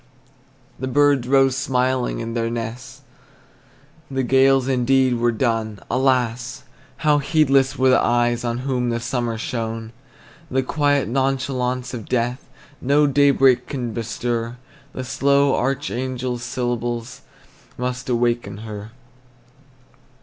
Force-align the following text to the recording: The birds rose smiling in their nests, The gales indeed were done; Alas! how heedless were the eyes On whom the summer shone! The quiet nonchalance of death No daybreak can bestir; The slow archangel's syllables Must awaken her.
The 0.79 0.87
birds 0.87 1.27
rose 1.27 1.55
smiling 1.55 2.21
in 2.21 2.33
their 2.33 2.49
nests, 2.49 3.01
The 4.09 4.23
gales 4.23 4.67
indeed 4.67 5.19
were 5.19 5.31
done; 5.31 5.79
Alas! 5.91 6.63
how 7.05 7.19
heedless 7.19 7.77
were 7.77 7.91
the 7.91 8.01
eyes 8.03 8.43
On 8.43 8.57
whom 8.65 8.89
the 8.89 8.99
summer 8.99 9.37
shone! 9.37 9.93
The 10.49 10.63
quiet 10.63 11.07
nonchalance 11.07 11.93
of 11.93 12.09
death 12.09 12.49
No 12.81 13.05
daybreak 13.05 13.67
can 13.67 13.93
bestir; 13.93 14.57
The 14.93 15.03
slow 15.03 15.53
archangel's 15.53 16.41
syllables 16.41 17.21
Must 17.77 18.09
awaken 18.09 18.57
her. 18.65 18.93